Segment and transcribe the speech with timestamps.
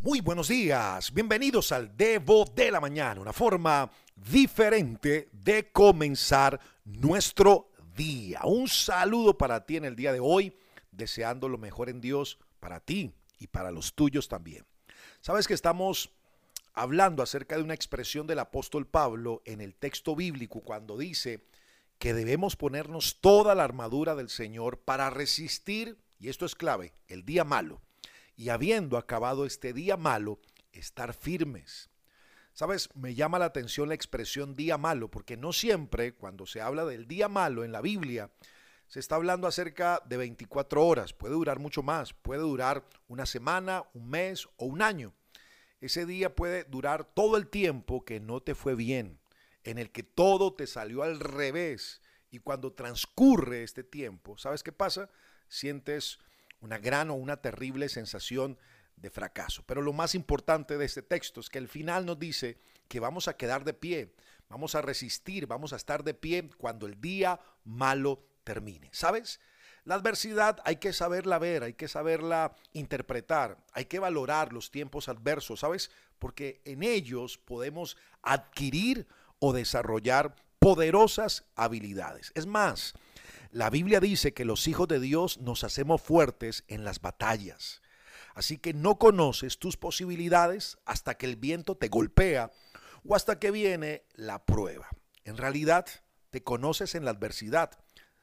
[0.00, 7.72] Muy buenos días, bienvenidos al Devo de la Mañana, una forma diferente de comenzar nuestro
[7.96, 8.42] día.
[8.44, 10.56] Un saludo para ti en el día de hoy,
[10.92, 14.64] deseando lo mejor en Dios para ti y para los tuyos también.
[15.20, 16.12] Sabes que estamos
[16.74, 21.42] hablando acerca de una expresión del apóstol Pablo en el texto bíblico cuando dice
[21.98, 27.24] que debemos ponernos toda la armadura del Señor para resistir, y esto es clave, el
[27.24, 27.80] día malo
[28.38, 30.38] y habiendo acabado este día malo,
[30.70, 31.90] estar firmes.
[32.52, 36.84] Sabes, me llama la atención la expresión día malo, porque no siempre cuando se habla
[36.84, 38.30] del día malo en la Biblia,
[38.86, 43.84] se está hablando acerca de 24 horas, puede durar mucho más, puede durar una semana,
[43.92, 45.12] un mes o un año.
[45.80, 49.18] Ese día puede durar todo el tiempo que no te fue bien,
[49.64, 52.02] en el que todo te salió al revés.
[52.30, 55.10] Y cuando transcurre este tiempo, ¿sabes qué pasa?
[55.48, 56.20] Sientes
[56.60, 58.58] una gran o una terrible sensación
[58.96, 59.62] de fracaso.
[59.66, 62.58] Pero lo más importante de este texto es que el final nos dice
[62.88, 64.14] que vamos a quedar de pie,
[64.48, 68.88] vamos a resistir, vamos a estar de pie cuando el día malo termine.
[68.92, 69.40] ¿Sabes?
[69.84, 75.08] La adversidad hay que saberla ver, hay que saberla interpretar, hay que valorar los tiempos
[75.08, 75.90] adversos, ¿sabes?
[76.18, 79.06] Porque en ellos podemos adquirir
[79.38, 82.32] o desarrollar poderosas habilidades.
[82.34, 82.94] Es más,
[83.50, 87.80] la Biblia dice que los hijos de Dios nos hacemos fuertes en las batallas.
[88.34, 92.52] Así que no conoces tus posibilidades hasta que el viento te golpea
[93.04, 94.88] o hasta que viene la prueba.
[95.24, 95.86] En realidad,
[96.30, 97.70] te conoces en la adversidad.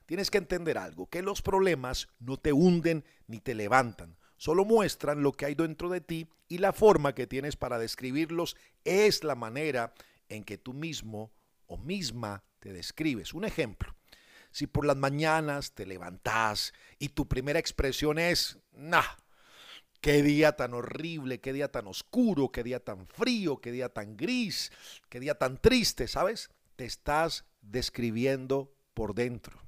[0.06, 5.24] Tienes que entender algo, que los problemas no te hunden ni te levantan, solo muestran
[5.24, 9.36] lo que hay dentro de ti y la forma que tienes para describirlos es la
[9.36, 9.94] manera
[10.30, 11.32] en que tú mismo
[11.66, 13.34] o misma te describes.
[13.34, 13.95] Un ejemplo,
[14.56, 19.04] si por las mañanas te levantás y tu primera expresión es, nah,
[20.00, 24.16] qué día tan horrible, qué día tan oscuro, qué día tan frío, qué día tan
[24.16, 24.72] gris,
[25.10, 26.52] qué día tan triste, ¿sabes?
[26.78, 29.60] Te estás describiendo por dentro.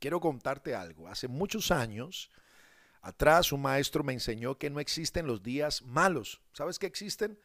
[0.00, 1.08] Quiero contarte algo.
[1.08, 2.30] Hace muchos años
[3.00, 6.42] atrás un maestro me enseñó que no existen los días malos.
[6.52, 7.38] ¿Sabes qué existen?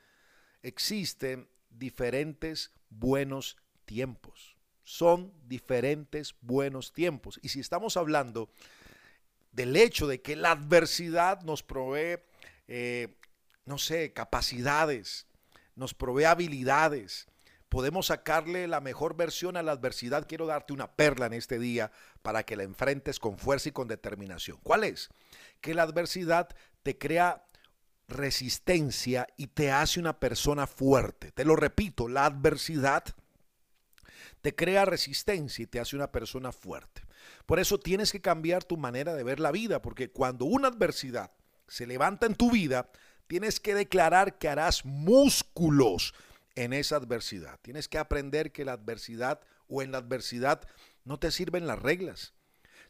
[0.61, 7.39] Existen diferentes buenos tiempos son diferentes buenos tiempos.
[7.41, 8.49] Y si estamos hablando
[9.51, 12.19] del hecho de que la adversidad nos provee,
[12.67, 13.15] eh,
[13.65, 15.27] no sé, capacidades,
[15.75, 17.27] nos provee habilidades,
[17.69, 21.91] podemos sacarle la mejor versión a la adversidad, quiero darte una perla en este día
[22.21, 24.59] para que la enfrentes con fuerza y con determinación.
[24.63, 25.09] ¿Cuál es?
[25.61, 26.49] Que la adversidad
[26.83, 27.45] te crea
[28.09, 31.31] resistencia y te hace una persona fuerte.
[31.31, 33.05] Te lo repito, la adversidad
[34.41, 37.03] te crea resistencia y te hace una persona fuerte.
[37.45, 41.31] Por eso tienes que cambiar tu manera de ver la vida, porque cuando una adversidad
[41.67, 42.89] se levanta en tu vida,
[43.27, 46.13] tienes que declarar que harás músculos
[46.55, 47.59] en esa adversidad.
[47.61, 50.67] Tienes que aprender que la adversidad o en la adversidad
[51.05, 52.33] no te sirven las reglas.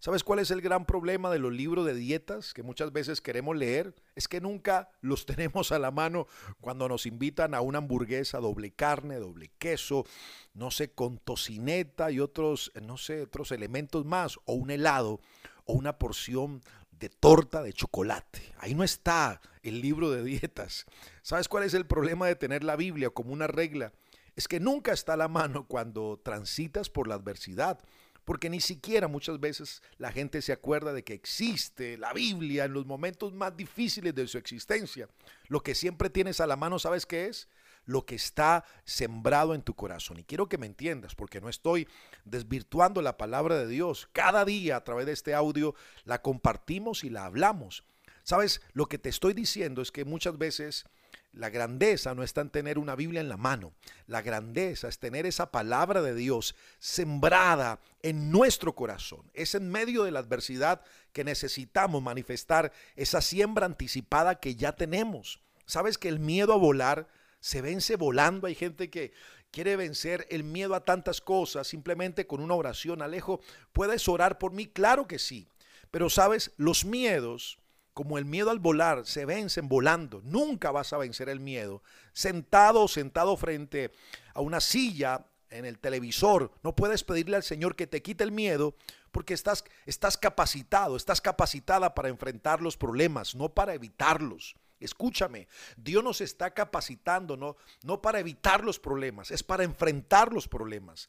[0.02, 3.56] ¿Sabes cuál es el gran problema de los libros de dietas que muchas veces queremos
[3.56, 3.94] leer?
[4.16, 6.26] Es que nunca los tenemos a la mano
[6.60, 10.08] cuando nos invitan a una hamburguesa doble carne, doble queso,
[10.56, 15.22] no sé, con tocineta y otros, no sé, otros elementos más, o un helado,
[15.66, 18.42] o una porción de torta de chocolate.
[18.58, 20.88] Ahí no está el libro de dietas.
[21.22, 23.94] ¿Sabes cuál es el problema de tener la Biblia como una regla?
[24.36, 27.78] Es que nunca está a la mano cuando transitas por la adversidad
[28.26, 32.74] porque ni siquiera muchas veces la gente se acuerda de que existe la Biblia en
[32.74, 35.10] los momentos más difíciles de su existencia.
[35.48, 37.50] Lo que siempre tienes a la mano, ¿sabes qué es?
[37.86, 40.20] Lo que está sembrado en tu corazón.
[40.20, 41.88] Y quiero que me entiendas, porque no estoy
[42.26, 44.08] desvirtuando la palabra de Dios.
[44.14, 45.74] Cada día a través de este audio
[46.04, 47.84] la compartimos y la hablamos.
[48.24, 48.62] ¿Sabes?
[48.74, 50.86] Lo que te estoy diciendo es que muchas veces
[51.34, 53.72] la grandeza no está en tener una Biblia en la mano.
[54.08, 59.22] La grandeza es tener esa palabra de Dios sembrada en nuestro corazón.
[59.34, 60.82] Es en medio de la adversidad
[61.14, 65.40] que necesitamos manifestar esa siembra anticipada que ya tenemos.
[65.66, 67.08] ¿Sabes que el miedo a volar
[67.40, 68.48] se vence volando?
[68.48, 69.14] Hay gente que
[69.52, 73.02] quiere vencer el miedo a tantas cosas simplemente con una oración.
[73.02, 73.40] Alejo,
[73.72, 74.68] ¿puedes orar por mí?
[74.68, 75.48] Claro que sí.
[75.92, 77.58] Pero sabes, los miedos
[77.94, 80.22] como el miedo al volar, se vencen volando.
[80.24, 81.84] Nunca vas a vencer el miedo.
[82.14, 83.92] Sentado sentado frente
[84.34, 88.32] a una silla en el televisor, no puedes pedirle al Señor que te quite el
[88.32, 88.74] miedo
[89.12, 94.56] porque estás, estás capacitado, estás capacitada para enfrentar los problemas, no para evitarlos.
[94.80, 95.48] Escúchame,
[95.78, 101.08] Dios nos está capacitando, no, no para evitar los problemas, es para enfrentar los problemas.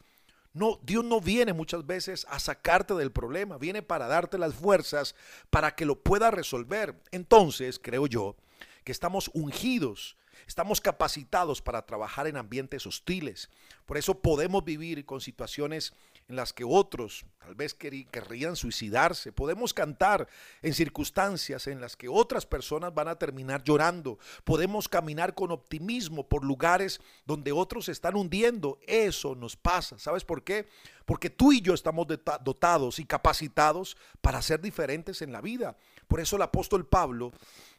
[0.54, 5.14] No, Dios no viene muchas veces a sacarte del problema, viene para darte las fuerzas
[5.50, 6.94] para que lo pueda resolver.
[7.10, 8.37] Entonces, creo yo,
[8.84, 10.16] que estamos ungidos
[10.46, 13.48] Estamos capacitados para trabajar en ambientes hostiles.
[13.86, 15.92] Por eso podemos vivir con situaciones
[16.28, 19.32] en las que otros tal vez querrían suicidarse.
[19.32, 20.28] Podemos cantar
[20.62, 24.18] en circunstancias en las que otras personas van a terminar llorando.
[24.44, 28.78] Podemos caminar con optimismo por lugares donde otros se están hundiendo.
[28.86, 29.98] Eso nos pasa.
[29.98, 30.68] ¿Sabes por qué?
[31.04, 35.76] Porque tú y yo estamos dotados y capacitados para ser diferentes en la vida.
[36.12, 37.32] Por eso el apóstol Pablo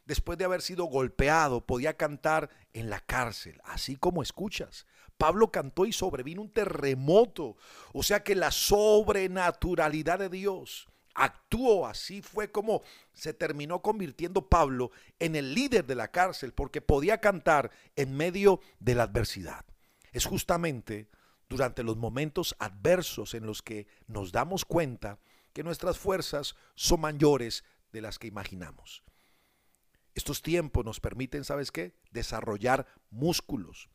[0.06, 4.88] después de haber sido golpeado, podía cantar en la cárcel, así como escuchas.
[5.16, 7.56] Pablo cantó y sobrevino un terremoto,
[7.92, 12.82] o sea que la sobrenaturalidad de Dios actuó, así fue como
[13.12, 14.90] se terminó convirtiendo Pablo
[15.20, 19.64] en el líder de la cárcel, porque podía cantar en medio de la adversidad.
[20.10, 21.08] Es justamente
[21.48, 25.20] durante los momentos adversos en los que nos damos cuenta
[25.52, 27.62] que nuestras fuerzas son mayores
[27.94, 29.04] de las que imaginamos.
[30.14, 31.94] Estos tiempos nos permiten, ¿sabes qué?
[32.10, 33.88] Desarrollar músculos.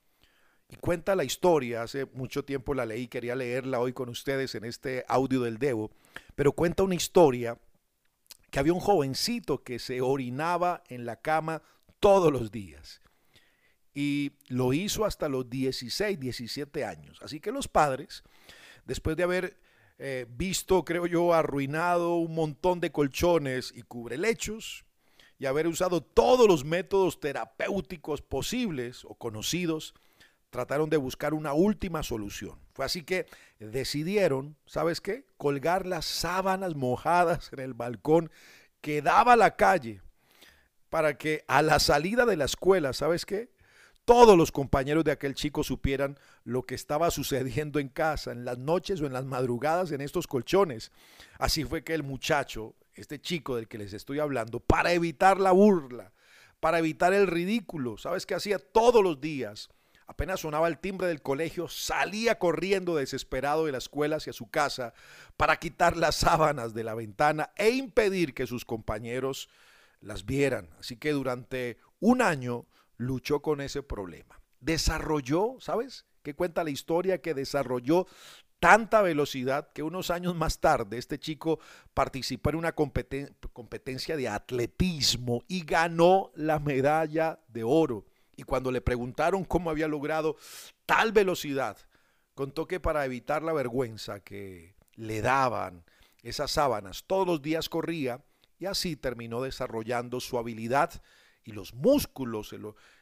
[0.70, 4.66] Y cuenta la historia, hace mucho tiempo la leí, quería leerla hoy con ustedes en
[4.66, 5.92] este audio del Devo,
[6.36, 7.60] pero cuenta una historia
[8.52, 11.62] que había un jovencito que se orinaba en la cama
[12.00, 13.02] todos los días.
[13.94, 17.20] Y lo hizo hasta los 16, 17 años.
[17.22, 18.24] Así que los padres,
[18.86, 19.58] después de haber
[20.00, 24.86] eh, visto, creo yo, arruinado un montón de colchones y cubrelechos,
[25.38, 29.94] y haber usado todos los métodos terapéuticos posibles o conocidos,
[30.50, 32.60] trataron de buscar una última solución.
[32.74, 33.26] Fue así que
[33.60, 35.26] decidieron, ¿sabes qué?
[35.38, 38.32] Colgar las sábanas mojadas en el balcón
[38.82, 40.02] que daba a la calle
[40.90, 43.50] para que a la salida de la escuela, ¿sabes qué?
[44.10, 48.58] Todos los compañeros de aquel chico supieran lo que estaba sucediendo en casa, en las
[48.58, 50.92] noches o en las madrugadas en estos colchones.
[51.38, 55.52] Así fue que el muchacho este chico del que les estoy hablando, para evitar la
[55.52, 56.12] burla,
[56.60, 58.00] para evitar el ridículo.
[58.00, 59.70] ¿Sabes qué hacía todos los días?
[60.08, 64.96] Apenas sonaba el timbre del colegio, salía corriendo desesperado de la escuela hacia su casa
[65.38, 69.50] para quitar las sábanas de la ventana e impedir que sus compañeros
[70.02, 70.68] las vieran.
[70.80, 72.66] Así que durante un año
[73.00, 74.40] luchó con ese problema.
[74.60, 76.06] Desarrolló, ¿sabes?
[76.22, 77.22] ¿Qué cuenta la historia?
[77.22, 78.06] Que desarrolló
[78.60, 81.60] tanta velocidad que unos años más tarde este chico
[81.94, 88.06] participó en una competencia de atletismo y ganó la medalla de oro.
[88.36, 90.36] Y cuando le preguntaron cómo había logrado
[90.86, 91.78] tal velocidad,
[92.36, 95.86] contó que para evitar la vergüenza que le daban
[96.22, 98.26] esas sábanas, todos los días corría
[98.60, 101.02] y así terminó desarrollando su habilidad
[101.44, 102.54] y los músculos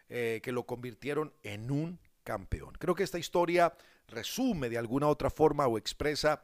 [0.10, 2.74] eh, que lo convirtieron en un campeón.
[2.80, 3.74] Creo que esta historia
[4.08, 6.44] resume de alguna otra forma o expresa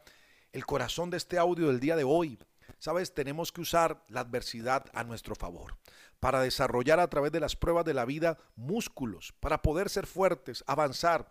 [0.52, 2.40] el corazón de este audio del día de hoy.
[2.80, 5.78] Sabes, tenemos que usar la adversidad a nuestro favor
[6.20, 10.64] para desarrollar a través de las pruebas de la vida músculos, para poder ser fuertes,
[10.68, 11.30] avanzar.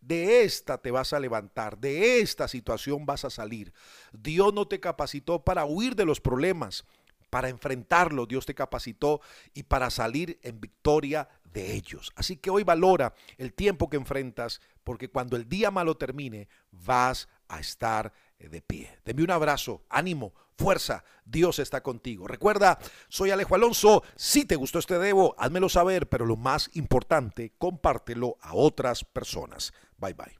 [0.00, 3.74] De esta te vas a levantar, de esta situación vas a salir.
[4.12, 6.86] Dios no te capacitó para huir de los problemas,
[7.30, 8.28] para enfrentarlos.
[8.28, 9.20] Dios te capacitó
[9.54, 12.12] y para salir en victoria de ellos.
[12.16, 17.28] Así que hoy valora el tiempo que enfrentas, porque cuando el día malo termine, vas
[17.48, 18.98] a estar de pie.
[19.04, 22.26] Deme un abrazo, ánimo, fuerza, Dios está contigo.
[22.26, 22.78] Recuerda,
[23.08, 28.36] soy Alejo Alonso, si te gustó este debo, házmelo saber, pero lo más importante, compártelo
[28.40, 29.72] a otras personas.
[29.98, 30.39] Bye bye.